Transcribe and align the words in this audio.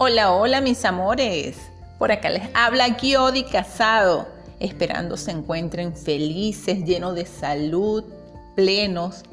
Hola, 0.00 0.32
hola 0.32 0.60
mis 0.60 0.84
amores. 0.84 1.56
Por 1.98 2.12
acá 2.12 2.30
les 2.30 2.48
habla 2.54 2.96
Kiodi 2.96 3.42
Casado, 3.42 4.28
esperando 4.60 5.16
se 5.16 5.32
encuentren 5.32 5.96
felices, 5.96 6.84
llenos 6.84 7.16
de 7.16 7.26
salud, 7.26 8.04
plenos, 8.54 9.24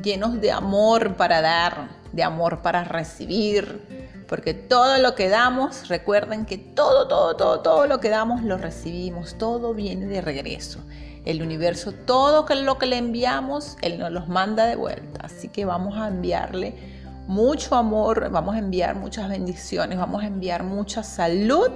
llenos 0.00 0.40
de 0.40 0.52
amor 0.52 1.16
para 1.16 1.40
dar, 1.40 1.88
de 2.12 2.22
amor 2.22 2.62
para 2.62 2.84
recibir. 2.84 4.24
Porque 4.28 4.54
todo 4.54 4.98
lo 4.98 5.16
que 5.16 5.28
damos, 5.28 5.88
recuerden 5.88 6.46
que 6.46 6.58
todo, 6.58 7.08
todo, 7.08 7.34
todo, 7.34 7.58
todo 7.58 7.88
lo 7.88 7.98
que 7.98 8.08
damos 8.08 8.44
lo 8.44 8.58
recibimos, 8.58 9.36
todo 9.36 9.74
viene 9.74 10.06
de 10.06 10.20
regreso. 10.20 10.78
El 11.24 11.42
universo, 11.42 11.90
todo 11.90 12.46
lo 12.54 12.78
que 12.78 12.86
le 12.86 12.98
enviamos, 12.98 13.76
Él 13.82 13.98
nos 13.98 14.12
los 14.12 14.28
manda 14.28 14.64
de 14.66 14.76
vuelta. 14.76 15.22
Así 15.24 15.48
que 15.48 15.64
vamos 15.64 15.98
a 15.98 16.06
enviarle 16.06 17.01
mucho 17.26 17.76
amor, 17.76 18.30
vamos 18.30 18.54
a 18.54 18.58
enviar 18.58 18.96
muchas 18.96 19.28
bendiciones, 19.28 19.98
vamos 19.98 20.22
a 20.22 20.26
enviar 20.26 20.64
mucha 20.64 21.02
salud 21.02 21.70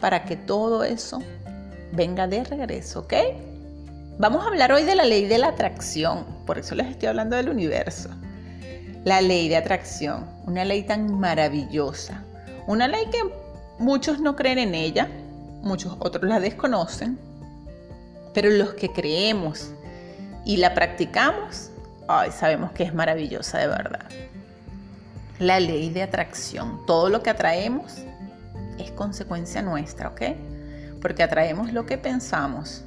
para 0.00 0.24
que 0.24 0.36
todo 0.36 0.84
eso 0.84 1.22
venga 1.92 2.26
de 2.26 2.44
regreso, 2.44 3.00
¿ok? 3.00 3.14
Vamos 4.18 4.44
a 4.44 4.48
hablar 4.48 4.72
hoy 4.72 4.84
de 4.84 4.94
la 4.94 5.04
ley 5.04 5.26
de 5.26 5.38
la 5.38 5.48
atracción, 5.48 6.24
por 6.46 6.58
eso 6.58 6.74
les 6.74 6.88
estoy 6.88 7.08
hablando 7.08 7.36
del 7.36 7.48
universo. 7.48 8.10
La 9.04 9.20
ley 9.20 9.48
de 9.48 9.56
atracción, 9.56 10.26
una 10.46 10.64
ley 10.64 10.82
tan 10.82 11.18
maravillosa, 11.18 12.22
una 12.66 12.88
ley 12.88 13.06
que 13.10 13.18
muchos 13.78 14.20
no 14.20 14.36
creen 14.36 14.58
en 14.58 14.74
ella, 14.74 15.08
muchos 15.62 15.96
otros 15.98 16.24
la 16.24 16.40
desconocen, 16.40 17.18
pero 18.32 18.50
los 18.50 18.74
que 18.74 18.92
creemos 18.92 19.70
y 20.44 20.58
la 20.58 20.74
practicamos, 20.74 21.70
ay, 22.06 22.30
sabemos 22.30 22.72
que 22.72 22.84
es 22.84 22.94
maravillosa 22.94 23.58
de 23.58 23.66
verdad 23.66 24.06
la 25.38 25.60
ley 25.60 25.90
de 25.90 26.02
atracción. 26.02 26.84
Todo 26.86 27.08
lo 27.08 27.22
que 27.22 27.30
atraemos 27.30 27.96
es 28.78 28.90
consecuencia 28.92 29.62
nuestra, 29.62 30.08
¿ok? 30.08 30.22
Porque 31.00 31.22
atraemos 31.22 31.72
lo 31.72 31.86
que 31.86 31.98
pensamos. 31.98 32.84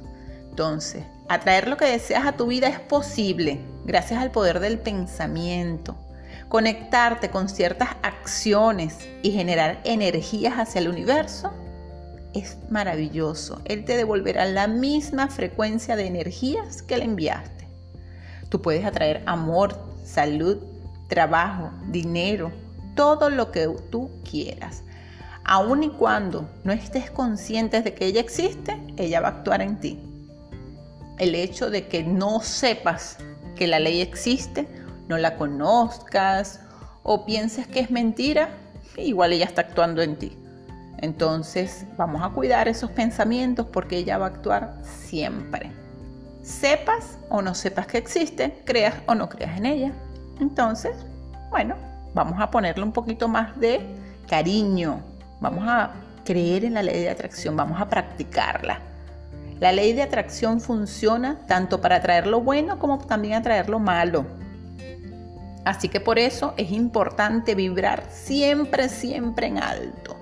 Entonces, 0.50 1.04
atraer 1.28 1.68
lo 1.68 1.76
que 1.76 1.86
deseas 1.86 2.26
a 2.26 2.32
tu 2.32 2.46
vida 2.46 2.68
es 2.68 2.80
posible 2.80 3.60
gracias 3.84 4.20
al 4.20 4.30
poder 4.30 4.60
del 4.60 4.78
pensamiento. 4.78 5.96
Conectarte 6.48 7.30
con 7.30 7.48
ciertas 7.48 7.90
acciones 8.02 9.06
y 9.22 9.32
generar 9.32 9.80
energías 9.84 10.54
hacia 10.54 10.80
el 10.80 10.88
universo 10.88 11.52
es 12.34 12.56
maravilloso. 12.70 13.60
Él 13.64 13.84
te 13.84 13.96
devolverá 13.96 14.46
la 14.46 14.66
misma 14.66 15.28
frecuencia 15.28 15.96
de 15.96 16.06
energías 16.06 16.82
que 16.82 16.98
le 16.98 17.04
enviaste. 17.04 17.68
Tú 18.48 18.62
puedes 18.62 18.84
atraer 18.84 19.22
amor, 19.26 19.78
salud, 20.04 20.58
trabajo, 21.08 21.70
dinero, 21.86 22.52
todo 22.94 23.30
lo 23.30 23.50
que 23.50 23.68
tú 23.90 24.10
quieras. 24.28 24.84
Aun 25.44 25.82
y 25.82 25.88
cuando 25.90 26.48
no 26.64 26.72
estés 26.72 27.10
consciente 27.10 27.80
de 27.80 27.94
que 27.94 28.06
ella 28.06 28.20
existe, 28.20 28.80
ella 28.96 29.20
va 29.20 29.28
a 29.28 29.30
actuar 29.32 29.62
en 29.62 29.80
ti. 29.80 29.98
El 31.18 31.34
hecho 31.34 31.70
de 31.70 31.88
que 31.88 32.02
no 32.04 32.40
sepas 32.40 33.16
que 33.56 33.66
la 33.66 33.80
ley 33.80 34.00
existe, 34.00 34.68
no 35.08 35.16
la 35.16 35.36
conozcas 35.36 36.60
o 37.02 37.24
pienses 37.24 37.66
que 37.66 37.80
es 37.80 37.90
mentira, 37.90 38.50
igual 38.96 39.32
ella 39.32 39.46
está 39.46 39.62
actuando 39.62 40.02
en 40.02 40.16
ti. 40.16 40.36
Entonces 40.98 41.86
vamos 41.96 42.22
a 42.22 42.30
cuidar 42.30 42.68
esos 42.68 42.90
pensamientos 42.90 43.66
porque 43.72 43.98
ella 43.98 44.18
va 44.18 44.26
a 44.26 44.30
actuar 44.30 44.74
siempre. 44.82 45.72
Sepas 46.42 47.18
o 47.30 47.42
no 47.42 47.54
sepas 47.54 47.86
que 47.86 47.98
existe, 47.98 48.62
creas 48.64 48.94
o 49.06 49.14
no 49.14 49.28
creas 49.28 49.56
en 49.56 49.66
ella. 49.66 49.92
Entonces, 50.40 50.96
bueno, 51.50 51.74
vamos 52.14 52.40
a 52.40 52.50
ponerle 52.50 52.84
un 52.84 52.92
poquito 52.92 53.28
más 53.28 53.58
de 53.58 53.80
cariño. 54.28 55.00
Vamos 55.40 55.64
a 55.66 55.90
creer 56.24 56.64
en 56.64 56.74
la 56.74 56.82
ley 56.82 57.00
de 57.00 57.10
atracción, 57.10 57.56
vamos 57.56 57.80
a 57.80 57.88
practicarla. 57.88 58.80
La 59.60 59.72
ley 59.72 59.92
de 59.92 60.02
atracción 60.02 60.60
funciona 60.60 61.38
tanto 61.46 61.80
para 61.80 61.96
atraer 61.96 62.26
lo 62.26 62.40
bueno 62.40 62.78
como 62.78 62.98
también 62.98 63.34
atraer 63.34 63.68
lo 63.68 63.78
malo. 63.78 64.24
Así 65.64 65.88
que 65.88 66.00
por 66.00 66.18
eso 66.18 66.54
es 66.56 66.70
importante 66.70 67.54
vibrar 67.54 68.04
siempre, 68.10 68.88
siempre 68.88 69.48
en 69.48 69.58
alto. 69.58 70.16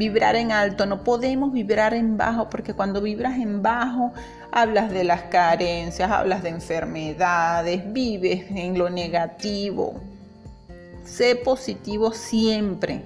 Vibrar 0.00 0.34
en 0.34 0.50
alto, 0.50 0.86
no 0.86 1.04
podemos 1.04 1.52
vibrar 1.52 1.92
en 1.92 2.16
bajo 2.16 2.48
porque 2.48 2.72
cuando 2.72 3.02
vibras 3.02 3.38
en 3.38 3.60
bajo 3.60 4.14
hablas 4.50 4.90
de 4.90 5.04
las 5.04 5.24
carencias, 5.24 6.10
hablas 6.10 6.42
de 6.42 6.48
enfermedades, 6.48 7.82
vives 7.92 8.46
en 8.48 8.78
lo 8.78 8.88
negativo. 8.88 10.00
Sé 11.04 11.36
positivo 11.36 12.12
siempre. 12.12 13.02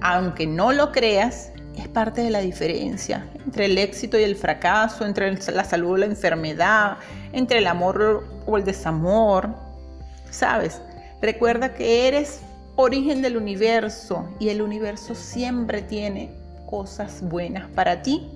Aunque 0.00 0.46
no 0.46 0.72
lo 0.72 0.90
creas, 0.90 1.52
es 1.76 1.86
parte 1.88 2.22
de 2.22 2.30
la 2.30 2.40
diferencia 2.40 3.26
entre 3.44 3.66
el 3.66 3.76
éxito 3.76 4.18
y 4.18 4.22
el 4.22 4.36
fracaso, 4.36 5.04
entre 5.04 5.30
la 5.52 5.64
salud 5.64 5.98
y 5.98 6.00
la 6.00 6.06
enfermedad, 6.06 6.96
entre 7.34 7.58
el 7.58 7.66
amor 7.66 8.26
o 8.46 8.56
el 8.56 8.64
desamor. 8.64 9.50
¿Sabes? 10.30 10.80
Recuerda 11.20 11.74
que 11.74 12.08
eres 12.08 12.40
origen 12.76 13.22
del 13.22 13.36
universo 13.36 14.28
y 14.38 14.48
el 14.48 14.62
universo 14.62 15.14
siempre 15.14 15.82
tiene 15.82 16.30
cosas 16.66 17.22
buenas 17.22 17.68
para 17.70 18.02
ti 18.02 18.30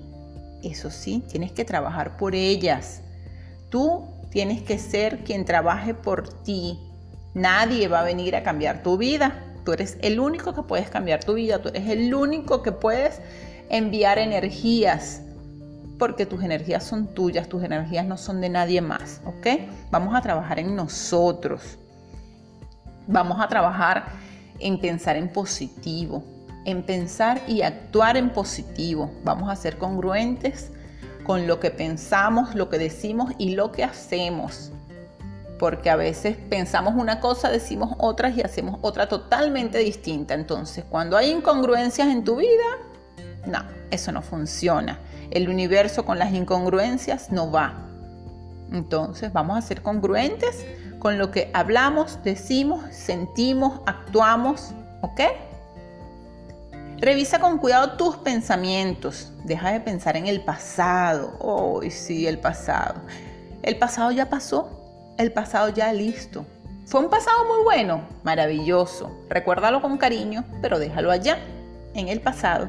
eso 0.65 0.89
sí, 0.89 1.23
tienes 1.29 1.51
que 1.51 1.63
trabajar 1.63 2.17
por 2.17 2.35
ellas. 2.35 3.01
Tú 3.69 4.05
tienes 4.31 4.61
que 4.61 4.79
ser 4.79 5.23
quien 5.23 5.45
trabaje 5.45 5.93
por 5.93 6.27
ti. 6.43 6.79
Nadie 7.33 7.87
va 7.87 8.01
a 8.01 8.03
venir 8.03 8.35
a 8.35 8.43
cambiar 8.43 8.81
tu 8.81 8.97
vida. 8.97 9.43
Tú 9.63 9.73
eres 9.73 9.97
el 10.01 10.19
único 10.19 10.53
que 10.53 10.63
puedes 10.63 10.89
cambiar 10.89 11.23
tu 11.23 11.33
vida. 11.33 11.61
Tú 11.61 11.69
eres 11.69 11.89
el 11.89 12.13
único 12.13 12.63
que 12.63 12.71
puedes 12.71 13.21
enviar 13.69 14.17
energías. 14.17 15.21
Porque 15.99 16.25
tus 16.25 16.43
energías 16.43 16.83
son 16.83 17.13
tuyas, 17.13 17.47
tus 17.47 17.63
energías 17.63 18.05
no 18.05 18.17
son 18.17 18.41
de 18.41 18.49
nadie 18.49 18.81
más. 18.81 19.21
¿Ok? 19.25 19.47
Vamos 19.91 20.15
a 20.15 20.21
trabajar 20.21 20.59
en 20.59 20.75
nosotros. 20.75 21.77
Vamos 23.07 23.39
a 23.39 23.47
trabajar 23.47 24.05
en 24.59 24.79
pensar 24.79 25.15
en 25.15 25.29
positivo 25.29 26.23
en 26.65 26.83
pensar 26.83 27.41
y 27.47 27.61
actuar 27.61 28.17
en 28.17 28.31
positivo. 28.31 29.11
Vamos 29.23 29.49
a 29.49 29.55
ser 29.55 29.77
congruentes 29.77 30.71
con 31.23 31.47
lo 31.47 31.59
que 31.59 31.71
pensamos, 31.71 32.55
lo 32.55 32.69
que 32.69 32.77
decimos 32.77 33.33
y 33.37 33.55
lo 33.55 33.71
que 33.71 33.83
hacemos. 33.83 34.71
Porque 35.57 35.89
a 35.89 35.95
veces 35.95 36.35
pensamos 36.35 36.95
una 36.95 37.21
cosa, 37.21 37.49
decimos 37.49 37.95
otras 37.99 38.35
y 38.35 38.41
hacemos 38.41 38.79
otra 38.81 39.07
totalmente 39.07 39.77
distinta. 39.77 40.33
Entonces, 40.33 40.83
cuando 40.89 41.15
hay 41.15 41.31
incongruencias 41.31 42.09
en 42.09 42.23
tu 42.23 42.35
vida, 42.35 42.65
no, 43.45 43.63
eso 43.89 44.11
no 44.11 44.21
funciona. 44.21 44.99
El 45.31 45.47
universo 45.47 46.03
con 46.03 46.19
las 46.19 46.33
incongruencias 46.33 47.31
no 47.31 47.51
va. 47.51 47.85
Entonces, 48.71 49.31
vamos 49.31 49.57
a 49.57 49.61
ser 49.61 49.81
congruentes 49.81 50.65
con 51.05 51.19
lo 51.19 51.29
que 51.29 51.51
hablamos, 51.53 52.17
decimos, 52.23 52.83
sentimos, 52.89 53.79
actuamos, 53.85 54.71
¿ok? 55.01 55.21
Revisa 56.97 57.37
con 57.37 57.59
cuidado 57.59 57.91
tus 57.91 58.17
pensamientos. 58.17 59.31
Deja 59.43 59.71
de 59.71 59.81
pensar 59.81 60.17
en 60.17 60.25
el 60.25 60.41
pasado. 60.41 61.37
Oh, 61.37 61.79
sí, 61.91 62.25
el 62.25 62.39
pasado. 62.39 62.95
El 63.61 63.77
pasado 63.77 64.09
ya 64.09 64.31
pasó. 64.31 65.13
El 65.19 65.31
pasado 65.31 65.69
ya 65.69 65.93
listo. 65.93 66.43
Fue 66.87 67.01
un 67.01 67.11
pasado 67.11 67.45
muy 67.45 67.63
bueno, 67.63 68.01
maravilloso. 68.23 69.15
Recuérdalo 69.29 69.83
con 69.83 69.99
cariño, 69.99 70.43
pero 70.59 70.79
déjalo 70.79 71.11
allá, 71.11 71.37
en 71.93 72.07
el 72.07 72.19
pasado. 72.19 72.67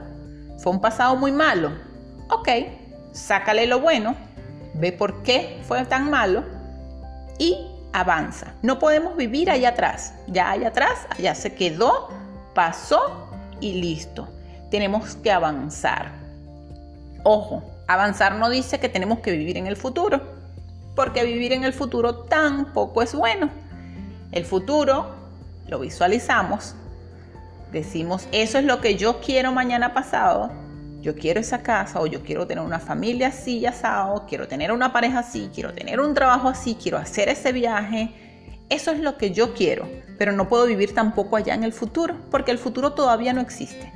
Fue 0.59 0.73
un 0.73 0.83
pasado 0.83 1.17
muy 1.17 1.33
malo. 1.33 1.71
Ok, 2.29 2.51
sácale 3.13 3.67
lo 3.67 3.81
bueno, 3.81 4.15
ve 4.75 4.93
por 4.93 5.23
qué 5.23 5.59
fue 5.67 5.83
tan 5.87 6.11
malo 6.11 6.45
y 7.39 7.73
avanza. 7.97 8.53
No 8.61 8.79
podemos 8.79 9.17
vivir 9.17 9.51
allá 9.51 9.71
atrás. 9.71 10.13
Ya 10.27 10.51
allá 10.51 10.69
atrás, 10.69 11.07
allá 11.09 11.35
se 11.35 11.55
quedó, 11.55 12.11
pasó 12.55 13.31
y 13.59 13.81
listo. 13.81 14.29
Tenemos 14.71 15.17
que 15.17 15.33
avanzar. 15.33 16.13
Ojo, 17.25 17.63
avanzar 17.89 18.35
no 18.35 18.51
dice 18.51 18.79
que 18.79 18.91
tenemos 18.91 19.21
que 19.21 19.33
vivir 19.33 19.57
en 19.57 19.67
el 19.67 19.77
futuro, 19.77 20.21
porque 20.95 21.25
vivir 21.25 21.55
en 21.55 21.65
el 21.65 21.73
futuro 21.73 22.25
tampoco 22.25 23.01
es 23.01 23.15
bueno. 23.15 23.49
El 24.31 24.45
futuro 24.45 25.15
lo 25.67 25.81
visualizamos, 25.81 26.75
decimos, 27.73 28.29
eso 28.31 28.59
es 28.59 28.65
lo 28.65 28.83
que 28.83 28.97
yo 28.97 29.21
quiero 29.21 29.53
mañana 29.53 29.95
pasado, 29.95 30.51
yo 31.07 31.15
quiero 31.15 31.39
esa 31.39 31.63
casa 31.63 32.01
o 32.01 32.09
yo 32.09 32.25
quiero 32.25 32.49
tener 32.49 32.65
una 32.65 32.81
familia 32.81 33.29
así 33.29 33.59
y 33.59 33.67
asado, 33.67 34.27
quiero 34.29 34.49
tener 34.49 34.73
una 34.73 34.93
pareja 34.93 35.21
así, 35.21 35.49
quiero 35.55 35.73
tener 35.73 36.01
un 36.01 36.15
trabajo 36.15 36.49
así, 36.49 36.77
quiero 36.83 36.99
hacer 36.99 37.29
ese 37.29 37.53
viaje, 37.53 38.11
eso 38.71 38.91
es 38.91 38.99
lo 38.99 39.17
que 39.17 39.31
yo 39.31 39.55
quiero, 39.55 39.89
pero 40.19 40.33
no 40.33 40.49
puedo 40.49 40.67
vivir 40.67 40.95
tampoco 40.95 41.37
allá 41.37 41.55
en 41.55 41.63
el 41.63 41.73
futuro, 41.73 42.17
porque 42.29 42.51
el 42.51 42.59
futuro 42.59 42.95
todavía 42.95 43.33
no 43.33 43.41
existe. 43.41 43.93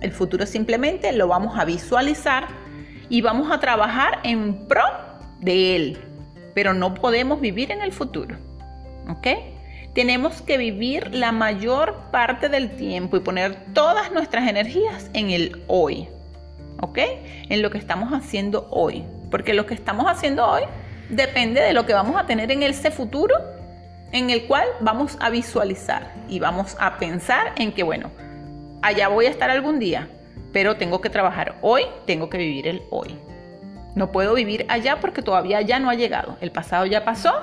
El 0.00 0.10
futuro 0.10 0.44
simplemente 0.44 1.12
lo 1.12 1.28
vamos 1.28 1.56
a 1.56 1.64
visualizar 1.64 2.48
y 3.08 3.20
vamos 3.20 3.52
a 3.52 3.60
trabajar 3.60 4.18
en 4.24 4.66
pro 4.66 4.82
de 5.38 5.76
él, 5.76 5.98
pero 6.52 6.74
no 6.74 6.94
podemos 6.94 7.40
vivir 7.40 7.70
en 7.70 7.80
el 7.80 7.92
futuro. 7.92 8.36
¿Ok? 9.08 9.28
Tenemos 9.98 10.42
que 10.42 10.58
vivir 10.58 11.12
la 11.12 11.32
mayor 11.32 11.96
parte 12.12 12.48
del 12.48 12.70
tiempo 12.76 13.16
y 13.16 13.20
poner 13.20 13.56
todas 13.74 14.12
nuestras 14.12 14.48
energías 14.48 15.10
en 15.12 15.30
el 15.30 15.64
hoy. 15.66 16.06
¿Ok? 16.80 16.98
En 17.48 17.62
lo 17.62 17.70
que 17.72 17.78
estamos 17.78 18.12
haciendo 18.12 18.68
hoy. 18.70 19.02
Porque 19.28 19.54
lo 19.54 19.66
que 19.66 19.74
estamos 19.74 20.06
haciendo 20.06 20.46
hoy 20.46 20.62
depende 21.08 21.60
de 21.60 21.72
lo 21.72 21.84
que 21.84 21.94
vamos 21.94 22.14
a 22.14 22.26
tener 22.26 22.52
en 22.52 22.62
ese 22.62 22.92
futuro 22.92 23.34
en 24.12 24.30
el 24.30 24.46
cual 24.46 24.68
vamos 24.78 25.16
a 25.18 25.30
visualizar 25.30 26.14
y 26.28 26.38
vamos 26.38 26.76
a 26.78 26.96
pensar 26.98 27.52
en 27.56 27.72
que, 27.72 27.82
bueno, 27.82 28.12
allá 28.82 29.08
voy 29.08 29.26
a 29.26 29.30
estar 29.30 29.50
algún 29.50 29.80
día, 29.80 30.06
pero 30.52 30.76
tengo 30.76 31.00
que 31.00 31.10
trabajar 31.10 31.56
hoy, 31.60 31.82
tengo 32.06 32.30
que 32.30 32.38
vivir 32.38 32.68
el 32.68 32.82
hoy. 32.90 33.16
No 33.96 34.12
puedo 34.12 34.34
vivir 34.34 34.64
allá 34.68 35.00
porque 35.00 35.22
todavía 35.22 35.60
ya 35.62 35.80
no 35.80 35.90
ha 35.90 35.94
llegado. 35.94 36.36
El 36.40 36.52
pasado 36.52 36.86
ya 36.86 37.04
pasó 37.04 37.34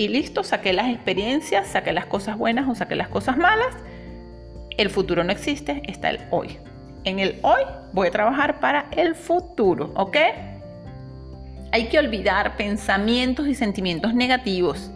y 0.00 0.08
listo, 0.08 0.42
saqué 0.44 0.72
las 0.72 0.88
experiencias, 0.88 1.66
saqué 1.66 1.92
las 1.92 2.06
cosas 2.06 2.38
buenas 2.38 2.66
o 2.66 2.74
saqué 2.74 2.96
las 2.96 3.08
cosas 3.08 3.36
malas. 3.36 3.76
El 4.78 4.88
futuro 4.88 5.24
no 5.24 5.30
existe, 5.30 5.82
está 5.84 6.08
el 6.08 6.20
hoy. 6.30 6.56
En 7.04 7.18
el 7.18 7.38
hoy 7.42 7.60
voy 7.92 8.08
a 8.08 8.10
trabajar 8.10 8.60
para 8.60 8.86
el 8.92 9.14
futuro, 9.14 9.92
¿ok? 9.96 10.16
Hay 11.72 11.88
que 11.88 11.98
olvidar 11.98 12.56
pensamientos 12.56 13.46
y 13.46 13.54
sentimientos 13.54 14.14
negativos. 14.14 14.90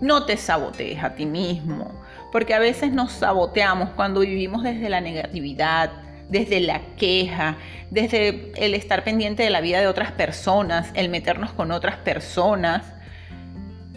No 0.00 0.24
te 0.24 0.38
sabotees 0.38 1.04
a 1.04 1.14
ti 1.14 1.26
mismo, 1.26 1.92
porque 2.32 2.54
a 2.54 2.58
veces 2.58 2.90
nos 2.90 3.12
saboteamos 3.12 3.90
cuando 3.90 4.20
vivimos 4.20 4.62
desde 4.62 4.88
la 4.88 5.02
negatividad, 5.02 5.90
desde 6.30 6.60
la 6.60 6.80
queja, 6.96 7.58
desde 7.90 8.50
el 8.56 8.72
estar 8.72 9.04
pendiente 9.04 9.42
de 9.42 9.50
la 9.50 9.60
vida 9.60 9.80
de 9.80 9.88
otras 9.88 10.10
personas, 10.12 10.90
el 10.94 11.10
meternos 11.10 11.52
con 11.52 11.70
otras 11.70 11.96
personas. 11.96 12.82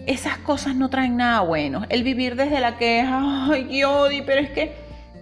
Esas 0.05 0.37
cosas 0.37 0.75
no 0.75 0.89
traen 0.89 1.17
nada 1.17 1.41
bueno. 1.41 1.85
El 1.89 2.03
vivir 2.03 2.35
desde 2.35 2.59
la 2.59 2.77
queja, 2.77 3.47
ay, 3.51 3.79
Yodi, 3.79 4.21
pero 4.21 4.41
es 4.41 4.51
que 4.51 4.75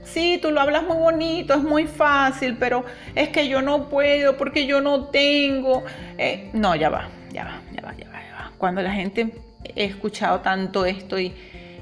sí, 0.03 0.39
tú 0.41 0.51
lo 0.51 0.59
hablas 0.59 0.83
muy 0.83 0.97
bonito, 0.97 1.53
es 1.53 1.63
muy 1.63 1.87
fácil, 1.87 2.57
pero 2.57 2.83
es 3.15 3.29
que 3.29 3.47
yo 3.47 3.61
no 3.61 3.89
puedo 3.89 4.35
porque 4.35 4.65
yo 4.65 4.81
no 4.81 5.05
tengo. 5.05 5.83
Eh, 6.17 6.49
no, 6.53 6.75
ya 6.75 6.89
va, 6.89 7.07
ya 7.31 7.45
va, 7.45 7.61
ya 7.73 7.81
va, 7.81 7.95
ya 7.95 8.09
va, 8.09 8.21
ya 8.21 8.35
va. 8.35 8.51
Cuando 8.57 8.81
la 8.81 8.91
gente 8.91 9.33
he 9.63 9.85
escuchado 9.85 10.41
tanto 10.41 10.85
esto 10.85 11.17
y 11.17 11.33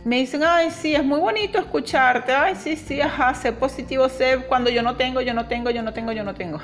me 0.06 0.18
dicen, 0.18 0.44
ay, 0.44 0.70
sí, 0.72 0.96
es 0.96 1.04
muy 1.04 1.20
bonito 1.20 1.58
escucharte, 1.58 2.32
ay, 2.34 2.56
sí, 2.56 2.76
sí, 2.76 3.02
ajá, 3.02 3.34
sé 3.34 3.52
positivo, 3.52 4.10
sé 4.10 4.38
cuando 4.48 4.70
yo 4.70 4.84
no 4.84 4.96
tengo, 4.96 5.22
yo 5.22 5.34
no 5.34 5.48
tengo, 5.48 5.70
yo 5.70 5.82
no 5.82 5.94
tengo, 5.94 6.12
yo 6.12 6.24
no 6.24 6.36
tengo. 6.36 6.60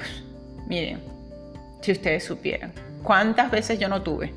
Miren, 0.67 0.99
si 1.81 1.91
ustedes 1.91 2.25
supieran 2.25 2.73
cuántas 3.03 3.49
veces 3.49 3.79
yo 3.79 3.87
no 3.87 4.01
tuve 4.01 4.33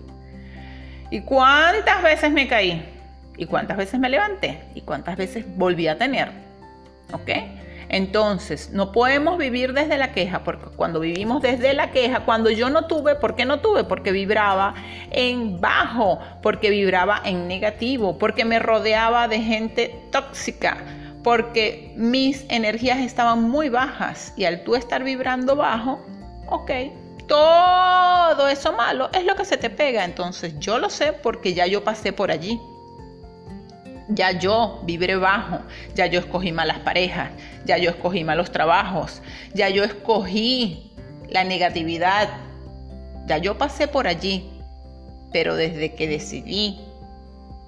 y 1.10 1.20
cuántas 1.22 2.02
veces 2.02 2.30
me 2.30 2.48
caí 2.48 2.82
y 3.36 3.46
cuántas 3.46 3.76
veces 3.76 3.98
me 3.98 4.08
levanté 4.08 4.62
y 4.74 4.82
cuántas 4.82 5.16
veces 5.16 5.44
volví 5.56 5.88
a 5.88 5.98
tener, 5.98 6.30
¿ok? 7.12 7.30
Entonces, 7.88 8.70
no 8.70 8.92
podemos 8.92 9.36
vivir 9.36 9.72
desde 9.72 9.98
la 9.98 10.12
queja, 10.12 10.44
porque 10.44 10.66
cuando 10.76 11.00
vivimos 11.00 11.42
desde 11.42 11.74
la 11.74 11.90
queja, 11.90 12.20
cuando 12.20 12.48
yo 12.48 12.70
no 12.70 12.86
tuve, 12.86 13.16
¿por 13.16 13.34
qué 13.34 13.44
no 13.44 13.58
tuve? 13.58 13.82
Porque 13.82 14.12
vibraba 14.12 14.74
en 15.10 15.60
bajo, 15.60 16.20
porque 16.40 16.70
vibraba 16.70 17.20
en 17.24 17.48
negativo, 17.48 18.16
porque 18.16 18.44
me 18.44 18.60
rodeaba 18.60 19.26
de 19.26 19.40
gente 19.40 19.96
tóxica, 20.12 20.76
porque 21.24 21.92
mis 21.96 22.46
energías 22.48 22.98
estaban 22.98 23.50
muy 23.50 23.70
bajas 23.70 24.34
y 24.36 24.44
al 24.44 24.62
tú 24.62 24.76
estar 24.76 25.02
vibrando 25.02 25.56
bajo, 25.56 26.00
ok, 26.46 26.70
todo 27.30 28.48
eso 28.48 28.72
malo 28.72 29.08
es 29.12 29.24
lo 29.24 29.36
que 29.36 29.44
se 29.44 29.56
te 29.56 29.70
pega. 29.70 30.04
Entonces 30.04 30.58
yo 30.58 30.80
lo 30.80 30.90
sé 30.90 31.12
porque 31.12 31.54
ya 31.54 31.64
yo 31.66 31.84
pasé 31.84 32.12
por 32.12 32.32
allí. 32.32 32.60
Ya 34.08 34.32
yo 34.32 34.80
vibré 34.82 35.14
bajo, 35.14 35.60
ya 35.94 36.06
yo 36.06 36.18
escogí 36.18 36.50
malas 36.50 36.80
parejas, 36.80 37.30
ya 37.64 37.78
yo 37.78 37.90
escogí 37.90 38.24
malos 38.24 38.50
trabajos, 38.50 39.22
ya 39.54 39.68
yo 39.68 39.84
escogí 39.84 40.92
la 41.28 41.44
negatividad, 41.44 42.28
ya 43.26 43.38
yo 43.38 43.56
pasé 43.56 43.86
por 43.86 44.08
allí. 44.08 44.50
Pero 45.32 45.54
desde 45.54 45.94
que 45.94 46.08
decidí 46.08 46.80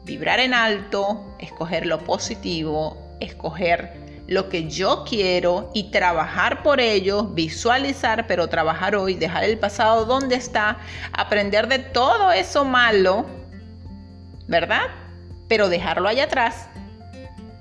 vibrar 0.04 0.40
en 0.40 0.52
alto, 0.52 1.36
escoger 1.38 1.86
lo 1.86 2.00
positivo, 2.00 2.96
escoger 3.20 3.92
lo 4.32 4.48
que 4.48 4.68
yo 4.68 5.04
quiero 5.08 5.70
y 5.74 5.90
trabajar 5.90 6.62
por 6.62 6.80
ello, 6.80 7.24
visualizar, 7.24 8.26
pero 8.26 8.48
trabajar 8.48 8.96
hoy, 8.96 9.14
dejar 9.14 9.44
el 9.44 9.58
pasado 9.58 10.04
donde 10.04 10.36
está, 10.36 10.78
aprender 11.12 11.68
de 11.68 11.78
todo 11.78 12.32
eso 12.32 12.64
malo, 12.64 13.26
¿verdad? 14.48 14.90
pero 15.52 15.68
dejarlo 15.68 16.08
allá 16.08 16.24
atrás. 16.24 16.66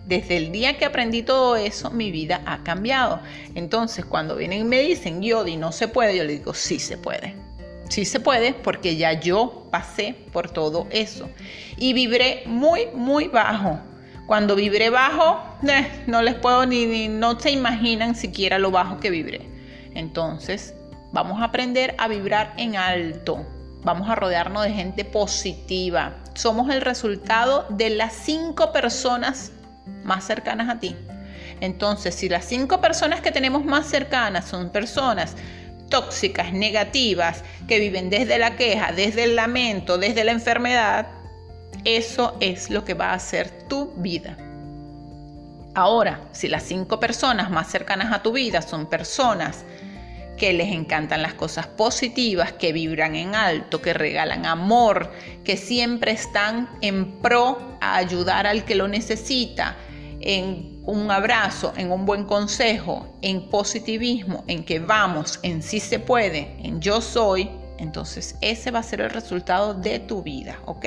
Desde 0.06 0.38
el 0.38 0.54
día 0.54 0.78
que 0.78 0.86
aprendí 0.86 1.24
todo 1.24 1.58
eso, 1.58 1.92
mi 1.92 2.10
vida 2.10 2.42
ha 2.46 2.64
cambiado. 2.64 3.20
Entonces, 3.54 4.06
cuando 4.06 4.38
vienen 4.38 4.62
y 4.62 4.64
me 4.64 4.80
dicen, 4.80 5.22
Yodi, 5.22 5.58
no 5.58 5.74
se 5.74 5.90
puede, 5.90 6.16
yo 6.16 6.24
le 6.24 6.38
digo, 6.38 6.54
sí 6.54 6.80
se 6.80 6.98
puede. 6.98 7.36
Sí 7.90 8.06
se 8.06 8.22
puede 8.22 8.54
porque 8.54 8.96
ya 8.96 9.12
yo 9.12 9.68
pasé 9.72 10.16
por 10.32 10.50
todo 10.50 10.88
eso. 10.90 11.30
Y 11.76 11.92
vibré 11.92 12.44
muy, 12.46 12.88
muy 12.94 13.28
bajo. 13.28 13.82
Cuando 14.26 14.56
vibré 14.56 14.90
bajo, 14.90 15.42
eh, 15.68 16.04
no 16.08 16.22
les 16.22 16.36
puedo 16.36 16.66
ni, 16.66 17.08
no 17.08 17.40
se 17.40 17.52
imaginan 17.52 18.16
siquiera 18.16 18.60
lo 18.60 18.72
bajo 18.72 19.00
que 19.00 19.10
vibré. 19.10 19.50
Entonces, 19.94 20.74
vamos 21.12 21.42
a 21.42 21.46
aprender 21.46 21.96
a 21.98 22.08
vibrar 22.08 22.54
en 22.58 22.76
alto. 22.76 23.46
Vamos 23.84 24.10
a 24.10 24.16
rodearnos 24.16 24.64
de 24.64 24.72
gente 24.72 25.04
positiva. 25.04 26.16
Somos 26.36 26.70
el 26.70 26.82
resultado 26.82 27.66
de 27.70 27.90
las 27.90 28.14
cinco 28.14 28.72
personas 28.72 29.52
más 30.04 30.24
cercanas 30.24 30.70
a 30.70 30.80
ti. 30.80 30.96
Entonces, 31.60 32.16
si 32.16 32.30
las 32.30 32.46
cinco 32.46 32.80
personas 32.80 33.22
que 33.22 33.32
tenemos 33.32 33.66
más 33.66 33.88
cercanas 33.88 34.46
son 34.46 34.70
personas 34.70 35.36
tóxicas, 35.90 36.54
negativas, 36.54 37.44
que 37.68 37.80
viven 37.80 38.10
desde 38.10 38.40
la 38.40 38.56
queja, 38.56 38.94
desde 38.94 39.26
el 39.26 39.36
lamento, 39.36 39.98
desde 39.98 40.24
la 40.24 40.32
enfermedad, 40.32 41.08
eso 41.86 42.38
es 42.40 42.70
lo 42.70 42.86
que 42.86 42.94
va 42.94 43.12
a 43.12 43.16
hacer 43.16 43.50
tu 43.68 43.92
vida. 43.98 44.38
Ahora, 45.74 46.20
si 46.32 46.48
las 46.48 46.64
cinco 46.64 47.00
personas 47.00 47.50
más 47.50 47.68
cercanas 47.72 48.12
a 48.12 48.22
tu 48.22 48.34
vida 48.34 48.62
son 48.62 48.88
personas 48.88 49.64
que 50.38 50.54
les 50.54 50.72
encantan 50.72 51.22
las 51.22 51.36
cosas 51.36 51.68
positivas, 51.68 52.52
que 52.52 52.74
vibran 52.74 53.16
en 53.16 53.36
alto, 53.36 53.82
que 53.82 53.94
regalan 53.94 54.46
amor, 54.46 55.12
que 55.44 55.56
siempre 55.56 56.12
están 56.12 56.68
en 56.82 57.20
pro 57.20 57.78
a 57.80 57.96
ayudar 57.96 58.48
al 58.48 58.66
que 58.66 58.76
lo 58.76 58.88
necesita, 58.88 59.78
en 60.20 60.82
un 60.84 61.12
abrazo, 61.12 61.74
en 61.78 61.92
un 61.92 62.06
buen 62.06 62.26
consejo, 62.26 63.08
en 63.22 63.50
positivismo, 63.50 64.44
en 64.48 64.64
que 64.64 64.80
vamos, 64.80 65.40
en 65.44 65.62
sí 65.62 65.80
se 65.80 66.00
puede, 66.00 66.56
en 66.64 66.82
yo 66.82 67.02
soy, 67.02 67.50
entonces 67.78 68.36
ese 68.42 68.72
va 68.72 68.80
a 68.80 68.84
ser 68.84 69.02
el 69.02 69.10
resultado 69.10 69.74
de 69.74 70.00
tu 70.00 70.22
vida, 70.22 70.60
¿ok? 70.66 70.86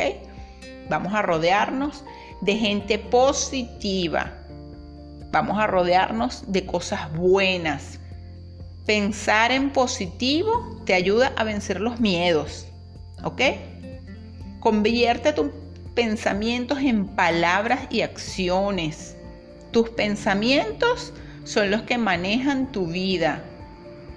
Vamos 0.89 1.15
a 1.15 1.23
rodearnos 1.23 2.05
de 2.41 2.57
gente 2.57 2.99
positiva. 2.99 4.33
Vamos 5.31 5.59
a 5.59 5.67
rodearnos 5.67 6.45
de 6.47 6.65
cosas 6.65 7.13
buenas, 7.13 7.99
Pensar 8.87 9.51
en 9.51 9.71
positivo 9.71 10.83
te 10.85 10.93
ayuda 10.93 11.33
a 11.37 11.45
vencer 11.45 11.81
los 11.81 12.01
miedos, 12.01 12.67
¿ok? 13.23 13.41
Convierte 14.61 15.33
tus 15.33 15.47
pensamientos 15.95 16.81
en 16.81 17.07
palabras 17.07 17.87
y 17.89 18.03
acciones. 18.03 19.17
Tus 19.71 19.89
pensamientos 19.89 21.15
son 21.45 21.71
los 21.71 21.81
que 21.83 21.97
manejan 21.97 22.73
tu 22.73 22.87
vida. 22.87 23.43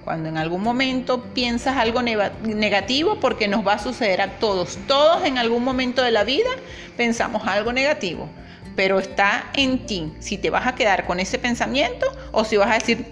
Cuando 0.08 0.30
en 0.30 0.38
algún 0.38 0.64
momento 0.64 1.22
piensas 1.34 1.76
algo 1.76 2.02
negativo, 2.02 3.20
porque 3.20 3.50
nos 3.50 3.68
va 3.68 3.74
a 3.74 3.78
suceder 3.78 4.22
a 4.22 4.40
todos, 4.40 4.80
todos 4.88 5.26
en 5.26 5.38
algún 5.38 5.66
momento 5.66 6.02
de 6.02 6.12
la 6.12 6.24
vida 6.24 6.50
pensamos 6.96 7.46
algo 7.46 7.74
negativo, 7.74 8.30
pero 8.78 9.00
está 9.00 9.52
en 9.54 9.86
ti 9.86 10.14
si 10.20 10.38
te 10.38 10.50
vas 10.50 10.66
a 10.66 10.76
quedar 10.76 11.06
con 11.06 11.20
ese 11.20 11.40
pensamiento 11.40 12.06
o 12.32 12.46
si 12.46 12.56
vas 12.56 12.72
a 12.72 12.76
decir, 12.76 13.12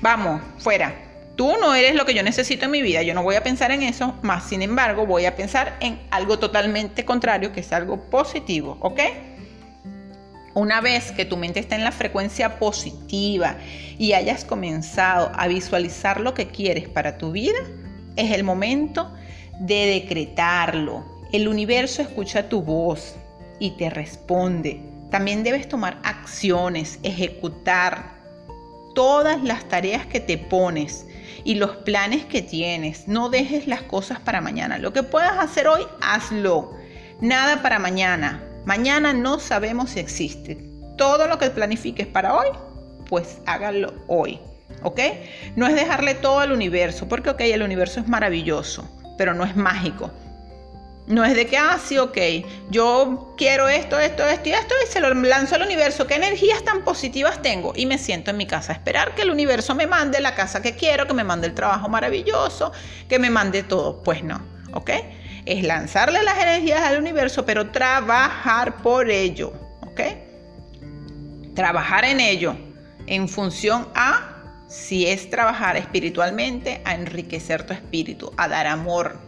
vamos, 0.00 0.40
fuera. 0.58 0.94
Tú 1.34 1.56
no 1.60 1.74
eres 1.74 1.96
lo 1.96 2.06
que 2.06 2.14
yo 2.14 2.22
necesito 2.22 2.66
en 2.66 2.70
mi 2.70 2.82
vida, 2.82 3.02
yo 3.02 3.12
no 3.12 3.24
voy 3.24 3.34
a 3.34 3.42
pensar 3.42 3.72
en 3.72 3.82
eso, 3.82 4.14
más 4.22 4.48
sin 4.48 4.62
embargo 4.62 5.06
voy 5.06 5.26
a 5.26 5.34
pensar 5.34 5.76
en 5.80 5.98
algo 6.12 6.38
totalmente 6.38 7.04
contrario, 7.04 7.50
que 7.50 7.58
es 7.58 7.72
algo 7.72 8.08
positivo, 8.10 8.78
¿ok? 8.78 9.00
Una 10.56 10.80
vez 10.80 11.12
que 11.12 11.26
tu 11.26 11.36
mente 11.36 11.60
está 11.60 11.74
en 11.74 11.84
la 11.84 11.92
frecuencia 11.92 12.58
positiva 12.58 13.58
y 13.98 14.14
hayas 14.14 14.42
comenzado 14.42 15.30
a 15.36 15.48
visualizar 15.48 16.18
lo 16.18 16.32
que 16.32 16.48
quieres 16.48 16.88
para 16.88 17.18
tu 17.18 17.30
vida, 17.30 17.58
es 18.16 18.32
el 18.32 18.42
momento 18.42 19.12
de 19.60 19.84
decretarlo. 19.84 21.04
El 21.30 21.48
universo 21.48 22.00
escucha 22.00 22.48
tu 22.48 22.62
voz 22.62 23.16
y 23.58 23.72
te 23.72 23.90
responde. 23.90 24.80
También 25.10 25.42
debes 25.42 25.68
tomar 25.68 25.98
acciones, 26.02 27.00
ejecutar, 27.02 28.14
todas 28.94 29.42
las 29.44 29.68
tareas 29.68 30.06
que 30.06 30.20
te 30.20 30.38
pones 30.38 31.04
y 31.44 31.56
los 31.56 31.72
planes 31.72 32.24
que 32.24 32.40
tienes. 32.40 33.08
No 33.08 33.28
dejes 33.28 33.66
las 33.66 33.82
cosas 33.82 34.20
para 34.20 34.40
mañana. 34.40 34.78
Lo 34.78 34.94
que 34.94 35.02
puedas 35.02 35.36
hacer 35.38 35.68
hoy, 35.68 35.82
hazlo. 36.00 36.72
Nada 37.20 37.60
para 37.60 37.78
mañana. 37.78 38.42
Mañana 38.66 39.12
no 39.12 39.38
sabemos 39.38 39.90
si 39.90 40.00
existe. 40.00 40.58
Todo 40.98 41.28
lo 41.28 41.38
que 41.38 41.50
planifiques 41.50 42.08
para 42.08 42.34
hoy, 42.34 42.48
pues 43.08 43.38
hágalo 43.46 43.94
hoy. 44.08 44.40
¿Ok? 44.82 45.00
No 45.54 45.68
es 45.68 45.76
dejarle 45.76 46.16
todo 46.16 46.40
al 46.40 46.50
universo, 46.50 47.08
porque 47.08 47.30
ok, 47.30 47.40
el 47.42 47.62
universo 47.62 48.00
es 48.00 48.08
maravilloso, 48.08 48.84
pero 49.16 49.34
no 49.34 49.44
es 49.44 49.54
mágico. 49.54 50.10
No 51.06 51.24
es 51.24 51.36
de 51.36 51.46
que, 51.46 51.56
ah, 51.56 51.78
sí, 51.78 51.96
ok, 51.98 52.18
yo 52.68 53.34
quiero 53.38 53.68
esto, 53.68 54.00
esto, 54.00 54.26
esto 54.26 54.48
y 54.48 54.52
esto 54.52 54.74
y 54.84 54.90
se 54.90 54.98
lo 54.98 55.14
lanzo 55.14 55.54
al 55.54 55.62
universo. 55.62 56.08
¿Qué 56.08 56.16
energías 56.16 56.64
tan 56.64 56.82
positivas 56.82 57.40
tengo? 57.42 57.72
Y 57.76 57.86
me 57.86 57.98
siento 57.98 58.32
en 58.32 58.36
mi 58.36 58.46
casa 58.46 58.72
esperar 58.72 59.14
que 59.14 59.22
el 59.22 59.30
universo 59.30 59.76
me 59.76 59.86
mande 59.86 60.20
la 60.20 60.34
casa 60.34 60.60
que 60.60 60.74
quiero, 60.74 61.06
que 61.06 61.14
me 61.14 61.22
mande 61.22 61.46
el 61.46 61.54
trabajo 61.54 61.88
maravilloso, 61.88 62.72
que 63.08 63.20
me 63.20 63.30
mande 63.30 63.62
todo. 63.62 64.02
Pues 64.02 64.24
no, 64.24 64.40
¿ok? 64.72 64.90
Es 65.46 65.62
lanzarle 65.62 66.22
las 66.22 66.38
energías 66.38 66.82
al 66.82 66.98
universo, 66.98 67.46
pero 67.46 67.70
trabajar 67.70 68.76
por 68.78 69.10
ello, 69.10 69.52
¿ok? 69.82 70.00
Trabajar 71.54 72.04
en 72.04 72.20
ello 72.20 72.56
en 73.06 73.28
función 73.28 73.88
a 73.94 74.32
si 74.68 75.06
es 75.06 75.30
trabajar 75.30 75.76
espiritualmente, 75.76 76.80
a 76.84 76.94
enriquecer 76.94 77.64
tu 77.64 77.72
espíritu, 77.72 78.32
a 78.36 78.48
dar 78.48 78.66
amor, 78.66 79.18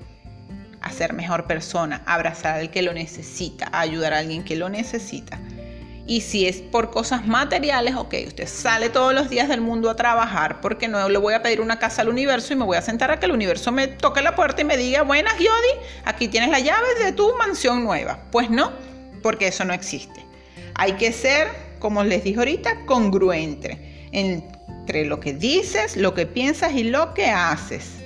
a 0.81 0.91
ser 0.91 1.13
mejor 1.13 1.47
persona, 1.47 2.03
a 2.07 2.15
abrazar 2.15 2.59
al 2.59 2.71
que 2.71 2.83
lo 2.83 2.93
necesita, 2.93 3.69
a 3.73 3.81
ayudar 3.81 4.15
a 4.15 4.19
alguien 4.19 4.45
que 4.45 4.57
lo 4.57 4.69
necesita. 4.69 5.39
Y 6.09 6.23
si 6.23 6.49
es 6.49 6.57
por 6.57 6.91
cosas 6.91 7.27
materiales, 7.27 7.95
ok, 7.95 8.15
usted 8.29 8.49
sale 8.49 8.89
todos 8.89 9.13
los 9.13 9.29
días 9.29 9.47
del 9.47 9.61
mundo 9.61 9.91
a 9.91 9.95
trabajar 9.95 10.63
porque 10.63 10.89
no 10.89 11.07
le 11.07 11.19
voy 11.19 11.35
a 11.35 11.43
pedir 11.43 11.61
una 11.61 11.79
casa 11.79 12.01
al 12.01 12.09
universo 12.09 12.55
y 12.55 12.57
me 12.57 12.65
voy 12.65 12.79
a 12.79 12.83
sentar 12.83 13.11
a 13.11 13.21
que 13.21 13.27
el 13.27 13.33
universo 13.33 13.73
me 13.73 13.89
toque 13.89 14.23
la 14.23 14.35
puerta 14.35 14.63
y 14.63 14.65
me 14.65 14.79
diga, 14.79 15.03
buenas 15.03 15.35
Yodi, 15.35 15.85
aquí 16.07 16.29
tienes 16.29 16.49
las 16.49 16.65
llaves 16.65 16.99
de 17.05 17.13
tu 17.13 17.37
mansión 17.37 17.85
nueva. 17.85 18.21
Pues 18.33 18.49
no, 18.49 18.73
porque 19.23 19.49
eso 19.49 19.67
no 19.67 19.75
existe. 19.75 20.25
Hay 20.77 20.93
que 20.93 21.13
ser, 21.13 21.49
como 21.79 22.03
les 22.03 22.25
dije 22.25 22.39
ahorita, 22.39 22.87
congruente 22.87 24.09
entre 24.13 25.05
lo 25.05 25.21
que 25.21 25.35
dices, 25.35 25.95
lo 25.95 26.15
que 26.15 26.25
piensas 26.25 26.73
y 26.73 26.85
lo 26.85 27.13
que 27.13 27.27
haces. 27.27 27.99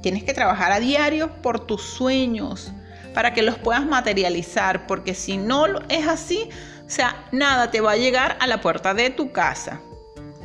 Tienes 0.00 0.24
que 0.24 0.32
trabajar 0.32 0.72
a 0.72 0.80
diario 0.80 1.42
por 1.42 1.66
tus 1.66 1.82
sueños 1.82 2.72
para 3.12 3.34
que 3.34 3.42
los 3.42 3.58
puedas 3.58 3.84
materializar, 3.84 4.86
porque 4.86 5.14
si 5.14 5.36
no 5.36 5.66
es 5.90 6.06
así, 6.06 6.48
o 6.88 6.90
sea, 6.90 7.26
nada 7.32 7.70
te 7.70 7.82
va 7.82 7.92
a 7.92 7.96
llegar 7.96 8.38
a 8.40 8.46
la 8.46 8.62
puerta 8.62 8.94
de 8.94 9.10
tu 9.10 9.30
casa. 9.30 9.78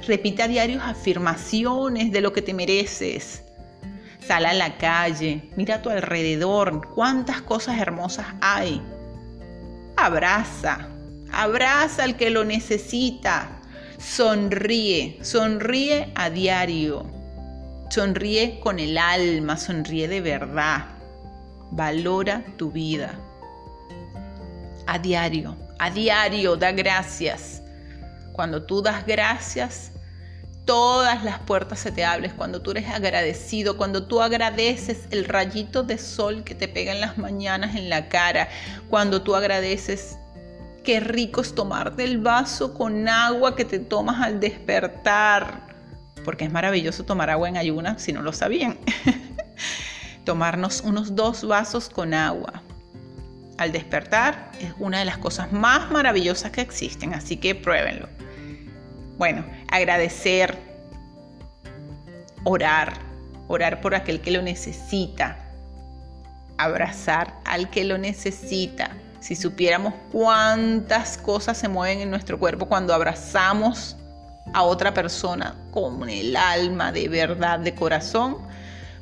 Repite 0.06 0.44
a 0.44 0.50
diario 0.50 0.82
afirmaciones 0.84 2.12
de 2.12 2.20
lo 2.20 2.34
que 2.34 2.42
te 2.42 2.54
mereces. 2.54 3.44
Sal 4.28 4.46
a 4.46 4.54
la 4.54 4.78
calle, 4.78 5.50
mira 5.56 5.76
a 5.76 5.82
tu 5.82 5.90
alrededor, 5.90 6.90
cuántas 6.94 7.42
cosas 7.42 7.80
hermosas 7.80 8.28
hay. 8.42 8.82
Abraza, 9.96 10.90
abraza 11.32 12.04
al 12.04 12.18
que 12.18 12.30
lo 12.30 12.44
necesita. 12.44 13.62
Sonríe, 13.98 15.20
sonríe 15.22 16.12
a 16.14 16.30
diario. 16.30 17.06
Sonríe 17.90 18.60
con 18.60 18.80
el 18.80 18.98
alma, 18.98 19.56
sonríe 19.56 20.10
de 20.10 20.20
verdad. 20.20 20.88
Valora 21.72 22.44
tu 22.58 22.70
vida. 22.70 23.18
A 24.88 25.00
diario, 25.00 25.56
a 25.80 25.90
diario 25.90 26.56
da 26.56 26.72
gracias. 26.72 27.62
Cuando 28.32 28.64
tú 28.64 28.82
das 28.82 29.06
gracias, 29.06 29.92
todas 30.66 31.24
las 31.24 31.40
puertas 31.40 31.80
se 31.80 31.92
te 31.92 32.04
abren. 32.04 32.32
Cuando 32.36 32.62
tú 32.62 32.72
eres 32.72 32.90
agradecido, 32.90 33.78
cuando 33.78 34.06
tú 34.08 34.22
agradeces 34.22 35.08
el 35.12 35.26
rayito 35.26 35.84
de 35.84 35.98
sol 35.98 36.44
que 36.44 36.56
te 36.56 36.68
pega 36.68 36.94
en 36.94 37.02
las 37.02 37.18
mañanas 37.18 37.76
en 37.76 37.90
la 37.90 38.10
cara, 38.10 38.50
cuando 38.90 39.22
tú 39.22 39.36
agradeces 39.36 40.18
qué 40.84 41.00
rico 41.00 41.42
es 41.42 41.56
tomarte 41.56 42.04
el 42.04 42.20
vaso 42.20 42.74
con 42.74 43.08
agua 43.08 43.56
que 43.56 43.66
te 43.66 43.80
tomas 43.80 44.22
al 44.22 44.40
despertar 44.40 45.74
porque 46.24 46.46
es 46.46 46.52
maravilloso 46.52 47.04
tomar 47.04 47.30
agua 47.30 47.50
en 47.50 47.58
ayuna, 47.58 48.00
si 48.00 48.14
no 48.14 48.22
lo 48.22 48.34
sabían. 48.34 48.78
Tomarnos 50.26 50.82
unos 50.82 51.16
dos 51.16 51.46
vasos 51.46 51.90
con 51.90 52.14
agua 52.14 52.64
al 53.64 53.72
despertar 53.72 54.52
es 54.60 54.74
una 54.78 55.00
de 55.00 55.06
las 55.06 55.18
cosas 55.18 55.52
más 55.52 55.90
maravillosas 55.90 56.52
que 56.52 56.62
existen, 56.62 57.14
así 57.14 57.38
que 57.38 57.56
pruébenlo. 57.56 58.08
Bueno, 59.18 59.46
agradecer, 59.72 60.58
orar, 62.44 62.94
orar 63.48 63.82
por 63.82 63.96
aquel 63.96 64.22
que 64.22 64.32
lo 64.32 64.42
necesita, 64.42 65.38
abrazar 66.58 67.34
al 67.46 67.70
que 67.70 67.84
lo 67.84 67.98
necesita. 67.98 68.92
Si 69.20 69.36
supiéramos 69.36 69.94
cuántas 70.12 71.18
cosas 71.18 71.58
se 71.58 71.70
mueven 71.70 72.02
en 72.02 72.10
nuestro 72.10 72.38
cuerpo 72.38 72.68
cuando 72.68 72.94
abrazamos 72.94 73.96
a 74.54 74.64
otra 74.64 74.94
persona 74.94 75.56
con 75.72 76.10
el 76.10 76.36
alma 76.36 76.92
de 76.92 77.08
verdad, 77.08 77.60
de 77.60 77.74
corazón, 77.74 78.38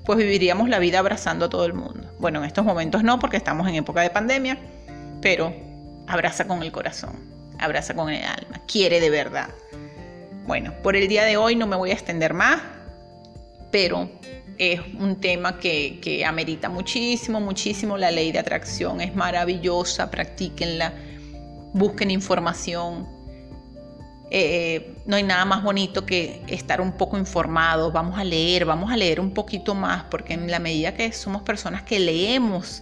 pues 0.06 0.20
viviríamos 0.20 0.70
la 0.70 0.78
vida 0.78 1.00
abrazando 1.00 1.46
a 1.46 1.50
todo 1.50 1.66
el 1.66 1.74
mundo. 1.74 2.01
Bueno, 2.22 2.38
en 2.38 2.46
estos 2.46 2.64
momentos 2.64 3.04
no, 3.04 3.18
porque 3.18 3.38
estamos 3.38 3.68
en 3.68 3.74
época 3.74 4.02
de 4.02 4.12
pandemia, 4.12 4.56
pero 5.24 5.52
abraza 6.06 6.46
con 6.46 6.62
el 6.62 6.72
corazón, 6.72 7.16
abraza 7.58 7.96
con 7.96 8.12
el 8.12 8.24
alma, 8.24 8.62
quiere 8.68 9.00
de 9.00 9.10
verdad. 9.10 9.50
Bueno, 10.46 10.72
por 10.84 10.96
el 10.96 11.08
día 11.08 11.24
de 11.24 11.38
hoy 11.38 11.56
no 11.56 11.66
me 11.66 11.76
voy 11.76 11.90
a 11.90 11.94
extender 11.94 12.36
más, 12.36 12.62
pero 13.72 14.08
es 14.60 14.80
un 15.00 15.16
tema 15.16 15.58
que, 15.58 16.00
que 16.00 16.24
amerita 16.24 16.70
muchísimo, 16.70 17.42
muchísimo. 17.42 17.98
La 17.98 18.12
ley 18.12 18.32
de 18.32 18.38
atracción 18.38 19.02
es 19.02 19.16
maravillosa, 19.16 20.12
practíquenla, 20.12 20.94
busquen 21.74 22.12
información, 22.12 23.08
eh, 24.34 24.94
no 25.06 25.18
hay 25.18 25.24
nada 25.24 25.44
más 25.44 25.62
bonito 25.62 26.06
que 26.06 26.42
estar 26.48 26.80
un 26.80 26.94
poco 26.94 27.18
informado, 27.18 27.92
vamos 27.92 28.18
a 28.18 28.24
leer, 28.24 28.64
vamos 28.64 28.90
a 28.90 28.96
leer 28.96 29.20
un 29.20 29.34
poquito 29.34 29.76
más, 29.76 30.06
porque 30.06 30.34
en 30.34 30.50
la 30.50 30.60
medida 30.60 30.94
que 30.94 31.12
somos 31.12 31.42
personas 31.42 31.84
que 31.84 32.00
leemos, 32.00 32.82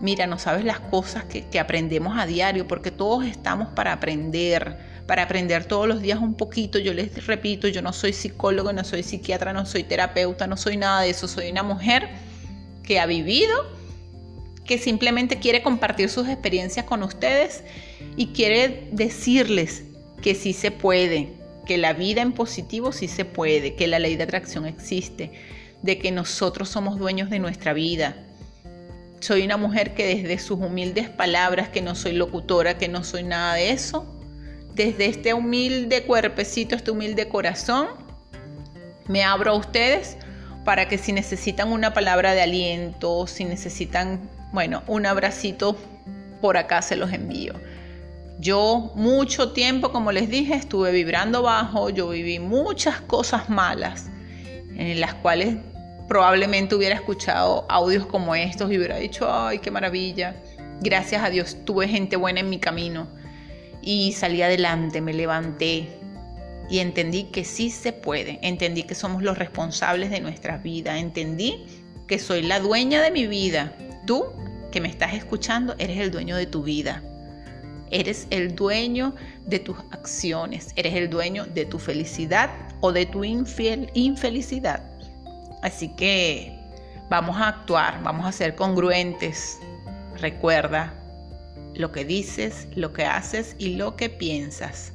mira, 0.00 0.26
no 0.26 0.40
sabes 0.40 0.64
las 0.64 0.80
cosas 0.80 1.24
que, 1.24 1.46
que 1.46 1.60
aprendemos 1.60 2.18
a 2.18 2.26
diario, 2.26 2.66
porque 2.66 2.90
todos 2.90 3.24
estamos 3.26 3.68
para 3.68 3.92
aprender, 3.92 4.76
para 5.06 5.22
aprender 5.22 5.66
todos 5.66 5.86
los 5.86 6.02
días 6.02 6.18
un 6.18 6.34
poquito. 6.34 6.80
Yo 6.80 6.92
les 6.92 7.24
repito, 7.26 7.68
yo 7.68 7.80
no 7.80 7.92
soy 7.92 8.12
psicólogo, 8.12 8.72
no 8.72 8.82
soy 8.82 9.04
psiquiatra, 9.04 9.52
no 9.52 9.66
soy 9.66 9.84
terapeuta, 9.84 10.48
no 10.48 10.56
soy 10.56 10.76
nada 10.78 11.02
de 11.02 11.10
eso, 11.10 11.28
soy 11.28 11.48
una 11.48 11.62
mujer 11.62 12.08
que 12.82 12.98
ha 12.98 13.06
vivido, 13.06 13.54
que 14.64 14.78
simplemente 14.78 15.38
quiere 15.38 15.62
compartir 15.62 16.10
sus 16.10 16.26
experiencias 16.26 16.86
con 16.86 17.04
ustedes 17.04 17.62
y 18.16 18.32
quiere 18.32 18.88
decirles 18.90 19.84
que 20.22 20.34
sí 20.34 20.52
se 20.52 20.70
puede, 20.70 21.32
que 21.66 21.78
la 21.78 21.92
vida 21.92 22.22
en 22.22 22.32
positivo 22.32 22.92
sí 22.92 23.08
se 23.08 23.24
puede, 23.24 23.74
que 23.74 23.86
la 23.86 23.98
ley 23.98 24.16
de 24.16 24.24
atracción 24.24 24.66
existe, 24.66 25.30
de 25.82 25.98
que 25.98 26.10
nosotros 26.10 26.68
somos 26.68 26.98
dueños 26.98 27.30
de 27.30 27.38
nuestra 27.38 27.72
vida. 27.72 28.16
Soy 29.20 29.44
una 29.44 29.56
mujer 29.56 29.94
que 29.94 30.06
desde 30.06 30.38
sus 30.38 30.58
humildes 30.58 31.08
palabras, 31.08 31.68
que 31.68 31.82
no 31.82 31.94
soy 31.94 32.12
locutora, 32.12 32.78
que 32.78 32.88
no 32.88 33.04
soy 33.04 33.22
nada 33.22 33.54
de 33.54 33.70
eso, 33.70 34.06
desde 34.74 35.06
este 35.06 35.34
humilde 35.34 36.04
cuerpecito, 36.04 36.76
este 36.76 36.90
humilde 36.90 37.28
corazón, 37.28 37.88
me 39.08 39.24
abro 39.24 39.52
a 39.52 39.54
ustedes 39.54 40.16
para 40.64 40.86
que 40.86 40.98
si 40.98 41.12
necesitan 41.12 41.72
una 41.72 41.94
palabra 41.94 42.34
de 42.34 42.42
aliento, 42.42 43.26
si 43.26 43.44
necesitan, 43.44 44.20
bueno, 44.52 44.82
un 44.86 45.06
abracito, 45.06 45.76
por 46.40 46.56
acá 46.56 46.82
se 46.82 46.94
los 46.94 47.12
envío. 47.12 47.54
Yo 48.38 48.92
mucho 48.94 49.50
tiempo, 49.52 49.90
como 49.90 50.12
les 50.12 50.28
dije, 50.30 50.54
estuve 50.54 50.92
vibrando 50.92 51.42
bajo, 51.42 51.90
yo 51.90 52.08
viví 52.08 52.38
muchas 52.38 53.00
cosas 53.00 53.50
malas 53.50 54.10
en 54.76 55.00
las 55.00 55.14
cuales 55.14 55.56
probablemente 56.06 56.76
hubiera 56.76 56.94
escuchado 56.94 57.66
audios 57.68 58.06
como 58.06 58.34
estos 58.34 58.70
y 58.70 58.78
hubiera 58.78 58.96
dicho, 58.96 59.26
ay, 59.30 59.58
qué 59.58 59.70
maravilla. 59.70 60.36
Gracias 60.80 61.22
a 61.22 61.30
Dios 61.30 61.56
tuve 61.64 61.88
gente 61.88 62.16
buena 62.16 62.40
en 62.40 62.48
mi 62.48 62.60
camino 62.60 63.08
y 63.82 64.12
salí 64.12 64.40
adelante, 64.42 65.00
me 65.00 65.12
levanté 65.12 65.88
y 66.70 66.78
entendí 66.78 67.24
que 67.24 67.44
sí 67.44 67.70
se 67.70 67.92
puede, 67.92 68.38
entendí 68.42 68.84
que 68.84 68.94
somos 68.94 69.22
los 69.22 69.36
responsables 69.36 70.10
de 70.10 70.20
nuestra 70.20 70.58
vida, 70.58 70.98
entendí 70.98 71.64
que 72.06 72.18
soy 72.18 72.42
la 72.42 72.60
dueña 72.60 73.02
de 73.02 73.10
mi 73.10 73.26
vida. 73.26 73.72
Tú 74.06 74.26
que 74.70 74.80
me 74.80 74.88
estás 74.88 75.14
escuchando, 75.14 75.74
eres 75.78 75.98
el 75.98 76.10
dueño 76.10 76.36
de 76.36 76.46
tu 76.46 76.62
vida. 76.62 77.02
Eres 77.90 78.26
el 78.30 78.54
dueño 78.54 79.14
de 79.46 79.58
tus 79.58 79.78
acciones, 79.90 80.72
eres 80.76 80.94
el 80.94 81.08
dueño 81.08 81.46
de 81.46 81.64
tu 81.64 81.78
felicidad 81.78 82.50
o 82.80 82.92
de 82.92 83.06
tu 83.06 83.24
infelicidad. 83.24 84.82
Así 85.62 85.88
que 85.88 86.58
vamos 87.08 87.36
a 87.36 87.48
actuar, 87.48 88.02
vamos 88.02 88.26
a 88.26 88.32
ser 88.32 88.54
congruentes. 88.54 89.58
Recuerda 90.20 90.94
lo 91.74 91.92
que 91.92 92.04
dices, 92.04 92.68
lo 92.74 92.92
que 92.92 93.04
haces 93.04 93.56
y 93.58 93.76
lo 93.76 93.96
que 93.96 94.10
piensas. 94.10 94.92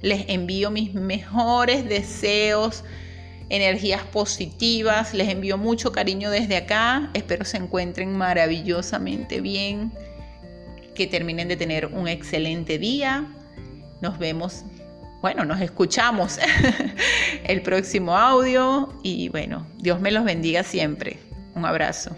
Les 0.00 0.28
envío 0.28 0.70
mis 0.70 0.94
mejores 0.94 1.88
deseos, 1.88 2.84
energías 3.48 4.02
positivas, 4.02 5.14
les 5.14 5.28
envío 5.28 5.58
mucho 5.58 5.92
cariño 5.92 6.30
desde 6.30 6.56
acá. 6.56 7.10
Espero 7.14 7.44
se 7.44 7.58
encuentren 7.58 8.16
maravillosamente 8.16 9.40
bien 9.40 9.92
que 10.94 11.06
terminen 11.06 11.48
de 11.48 11.56
tener 11.56 11.86
un 11.86 12.08
excelente 12.08 12.78
día. 12.78 13.26
Nos 14.00 14.18
vemos, 14.18 14.64
bueno, 15.20 15.44
nos 15.44 15.60
escuchamos 15.60 16.38
el 17.44 17.62
próximo 17.62 18.16
audio 18.16 18.92
y 19.02 19.28
bueno, 19.28 19.66
Dios 19.78 20.00
me 20.00 20.10
los 20.10 20.24
bendiga 20.24 20.62
siempre. 20.62 21.18
Un 21.54 21.64
abrazo. 21.64 22.14